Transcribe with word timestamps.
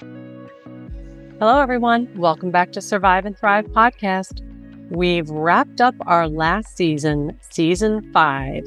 Hello, 0.00 1.60
everyone. 1.60 2.08
Welcome 2.16 2.50
back 2.50 2.72
to 2.72 2.80
Survive 2.80 3.26
and 3.26 3.38
Thrive 3.38 3.66
podcast. 3.66 4.40
We've 4.90 5.30
wrapped 5.30 5.80
up 5.80 5.94
our 6.00 6.26
last 6.26 6.76
season, 6.76 7.38
season 7.50 8.10
five. 8.12 8.64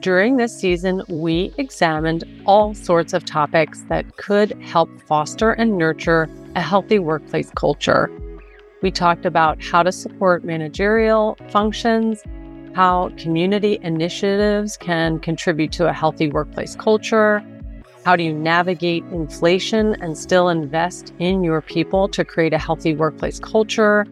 During 0.00 0.36
this 0.36 0.58
season, 0.58 1.02
we 1.08 1.54
examined 1.58 2.24
all 2.44 2.74
sorts 2.74 3.12
of 3.12 3.24
topics 3.24 3.82
that 3.88 4.16
could 4.16 4.60
help 4.62 4.90
foster 5.02 5.52
and 5.52 5.78
nurture 5.78 6.28
a 6.56 6.60
healthy 6.60 6.98
workplace 6.98 7.50
culture. 7.54 8.10
We 8.82 8.90
talked 8.90 9.26
about 9.26 9.62
how 9.62 9.84
to 9.84 9.92
support 9.92 10.44
managerial 10.44 11.38
functions, 11.50 12.20
how 12.74 13.10
community 13.16 13.78
initiatives 13.82 14.76
can 14.76 15.20
contribute 15.20 15.70
to 15.72 15.86
a 15.88 15.92
healthy 15.92 16.28
workplace 16.28 16.74
culture. 16.74 17.44
How 18.04 18.16
do 18.16 18.22
you 18.22 18.34
navigate 18.34 19.02
inflation 19.04 19.94
and 20.02 20.18
still 20.18 20.50
invest 20.50 21.14
in 21.20 21.42
your 21.42 21.62
people 21.62 22.06
to 22.08 22.22
create 22.22 22.52
a 22.52 22.58
healthy 22.58 22.94
workplace 22.94 23.40
culture? 23.40 24.06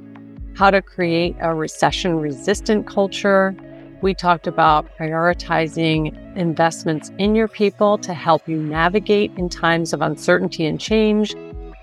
How 0.55 0.71
to 0.71 0.81
create 0.81 1.37
a 1.41 1.53
recession 1.53 2.19
resistant 2.19 2.87
culture. 2.87 3.55
We 4.01 4.15
talked 4.15 4.47
about 4.47 4.89
prioritizing 4.97 6.37
investments 6.39 7.11
in 7.19 7.35
your 7.35 7.49
people 7.49 7.99
to 7.99 8.15
help 8.15 8.49
you 8.49 8.57
navigate 8.63 9.31
in 9.37 9.51
times 9.51 9.93
of 9.93 10.01
uncertainty 10.01 10.65
and 10.65 10.81
change. 10.81 11.35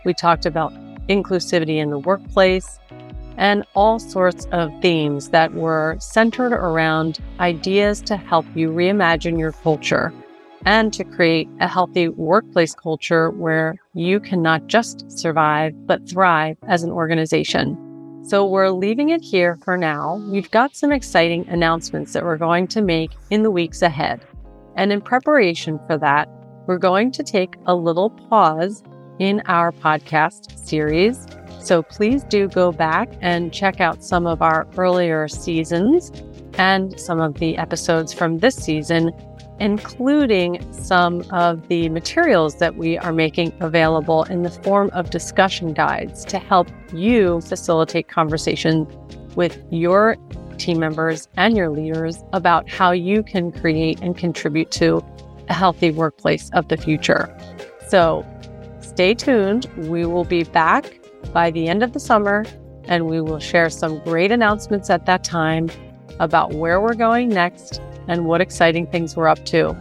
We 0.04 0.16
talked 0.16 0.48
about 0.48 0.74
inclusivity 1.10 1.78
in 1.78 1.92
the 1.92 2.00
workplace 2.00 2.80
and 3.38 3.64
all 3.76 4.00
sorts 4.00 4.48
of 4.52 4.72
themes 4.82 5.30
that 5.30 5.54
were 5.54 5.96
centered 6.00 6.54
around 6.54 7.20
ideas 7.40 8.02
to 8.02 8.18
help 8.18 8.48
you 8.56 8.72
reimagine 8.72 9.38
your 9.38 9.52
culture 9.52 10.12
and 10.66 10.94
to 10.94 11.04
create 11.04 11.48
a 11.60 11.68
healthy 11.68 12.10
workplace 12.10 12.74
culture 12.74 13.30
where 13.32 13.76
you 13.94 14.20
can 14.20 14.42
not 14.42 14.68
just 14.68 15.10
survive, 15.12 15.74
but 15.88 16.08
thrive 16.08 16.58
as 16.68 16.84
an 16.84 16.92
organization. 16.92 17.78
So 18.28 18.46
we're 18.46 18.70
leaving 18.70 19.10
it 19.10 19.22
here 19.22 19.58
for 19.64 19.78
now. 19.78 20.18
We've 20.30 20.52
got 20.52 20.76
some 20.76 20.92
exciting 20.92 21.48
announcements 21.48 22.14
that 22.14 22.24
we're 22.24 22.38
going 22.38 22.68
to 22.68 22.82
make 22.82 23.12
in 23.30 23.44
the 23.44 23.52
weeks 23.52 23.82
ahead. 23.82 24.26
And 24.76 24.92
in 24.92 25.02
preparation 25.02 25.80
for 25.88 25.98
that, 25.98 26.30
we're 26.68 26.78
going 26.78 27.12
to 27.14 27.24
take 27.24 27.56
a 27.66 27.76
little 27.76 28.10
pause 28.10 28.84
in 29.20 29.42
our 29.46 29.72
podcast 29.72 30.58
series 30.58 31.26
so 31.62 31.84
please 31.84 32.24
do 32.24 32.48
go 32.48 32.72
back 32.72 33.10
and 33.22 33.54
check 33.54 33.82
out 33.82 34.04
some 34.04 34.26
of 34.26 34.42
our 34.42 34.68
earlier 34.78 35.28
seasons 35.28 36.12
and 36.54 37.00
some 37.00 37.20
of 37.20 37.36
the 37.36 37.58
episodes 37.58 38.14
from 38.14 38.40
this 38.40 38.56
season, 38.56 39.12
including 39.60 40.66
some 40.74 41.24
of 41.32 41.68
the 41.68 41.90
materials 41.90 42.56
that 42.56 42.76
we 42.76 42.98
are 42.98 43.12
making 43.12 43.54
available 43.60 44.24
in 44.24 44.44
the 44.44 44.50
form 44.50 44.90
of 44.94 45.10
discussion 45.10 45.74
guides 45.74 46.24
to 46.26 46.40
help 46.40 46.68
you 46.94 47.42
facilitate 47.42 48.08
conversation 48.08 48.88
with 49.36 49.62
your 49.70 50.18
team 50.58 50.80
members 50.80 51.28
and 51.38 51.56
your 51.56 51.70
leaders 51.70 52.24
about 52.34 52.70
how 52.70 52.92
you 52.92 53.24
can 53.24 53.52
create 53.52 54.00
and 54.02 54.18
contribute 54.18 54.72
to 54.72 55.04
a 55.48 55.54
healthy 55.54 55.92
workplace 55.92 56.50
of 56.52 56.68
the 56.68 56.78
future. 56.78 57.36
So 57.88 58.26
stay 58.82 59.14
tuned. 59.14 59.66
We 59.78 60.06
will 60.06 60.26
be 60.26 60.44
back 60.44 61.00
by 61.34 61.52
the 61.52 61.68
end 61.68 61.84
of 61.84 61.94
the 61.94 62.00
summer, 62.00 62.46
and 62.86 63.08
we 63.08 63.22
will 63.22 63.40
share 63.40 63.70
some 63.70 64.00
great 64.00 64.32
announcements 64.32 64.90
at 64.90 65.06
that 65.06 65.24
time 65.24 65.70
about 66.20 66.54
where 66.54 66.82
we're 66.82 66.94
going 66.94 67.30
next 67.30 67.82
and 68.10 68.26
what 68.26 68.42
exciting 68.42 68.88
things 68.88 69.16
we're 69.16 69.30
up 69.30 69.46
to. 69.46 69.74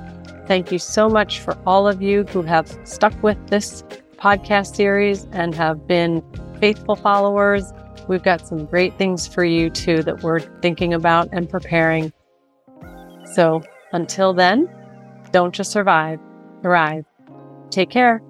Thank 0.47 0.71
you 0.71 0.79
so 0.79 1.09
much 1.09 1.41
for 1.41 1.59
all 1.67 1.89
of 1.89 2.01
you 2.01 2.25
who 2.25 2.43
have 2.43 2.79
stuck 2.85 3.21
with 3.23 3.49
this 3.49 3.83
podcast 4.17 4.77
series 4.77 5.27
and 5.33 5.55
have 5.55 5.87
been 5.87 6.23
faithful 6.61 6.95
followers. 6.95 7.73
We've 8.07 8.23
got 8.23 8.47
some 8.47 8.65
great 8.67 8.97
things 8.97 9.27
for 9.27 9.45
you 9.45 9.71
too 9.71 10.03
that 10.05 10.23
we're 10.23 10.41
thinking 10.61 10.95
about 10.95 11.29
and 11.33 11.49
preparing. 11.49 12.13
So 13.35 13.63
until 13.93 14.33
then, 14.33 14.69
don't 15.33 15.55
just 15.55 15.71
survive, 15.71 16.19
thrive. 16.63 17.05
Take 17.71 17.91
care. 17.91 18.23